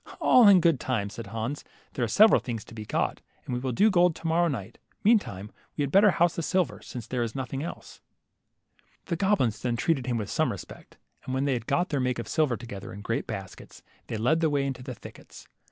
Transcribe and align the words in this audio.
All 0.19 0.47
in 0.47 0.61
good 0.61 0.79
time," 0.79 1.11
said 1.11 1.27
Hans, 1.27 1.63
there 1.93 2.03
are 2.03 2.07
several 2.07 2.41
things 2.41 2.65
to 2.65 2.73
be 2.73 2.85
got, 2.85 3.21
and 3.45 3.53
we 3.53 3.59
will 3.59 3.71
do 3.71 3.91
gold 3.91 4.15
to 4.15 4.25
morrow 4.25 4.47
night; 4.47 4.79
meantime, 5.03 5.51
we 5.77 5.83
had 5.83 5.91
better 5.91 6.09
house 6.09 6.35
the 6.35 6.41
silver, 6.41 6.81
since 6.81 7.05
there 7.05 7.21
is 7.21 7.35
nothing 7.35 7.61
else." 7.61 8.01
32 8.77 8.81
LITTLE 8.81 8.89
HANS. 8.89 9.03
The 9.05 9.15
goblins 9.17 9.61
then 9.61 9.75
treated 9.77 10.07
him 10.07 10.17
with 10.17 10.31
some 10.31 10.51
respect, 10.51 10.97
and 11.23 11.35
when 11.35 11.45
they 11.45 11.53
had 11.53 11.67
got 11.67 11.89
their 11.89 11.99
make 11.99 12.17
of 12.17 12.27
silver 12.27 12.57
together 12.57 12.91
in 12.91 13.01
great 13.01 13.27
baskets, 13.27 13.83
they 14.07 14.17
led 14.17 14.39
the 14.39 14.49
way 14.49 14.65
into 14.65 14.81
the 14.81 14.95
thickets. 14.95 15.47